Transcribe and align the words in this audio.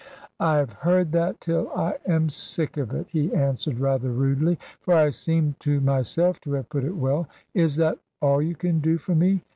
"I 0.39 0.57
have 0.57 0.73
heard 0.73 1.11
that 1.11 1.39
till 1.39 1.69
I 1.73 1.99
am 2.07 2.27
sick 2.29 2.75
of 2.77 2.91
it," 2.91 3.05
he 3.11 3.31
answered 3.35 3.77
rather 3.79 4.09
rudely, 4.09 4.57
for 4.79 4.95
I 4.95 5.09
seemed 5.11 5.59
to 5.59 5.79
myself 5.79 6.41
to 6.41 6.53
have 6.53 6.69
put 6.69 6.83
it 6.85 6.97
well: 6.97 7.29
"is 7.53 7.75
that 7.75 7.99
all 8.19 8.41
you 8.41 8.55
can 8.55 8.79
do 8.79 8.97
for 8.97 9.13
me? 9.13 9.43